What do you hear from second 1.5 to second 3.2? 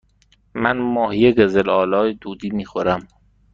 آلا دودی می خورم.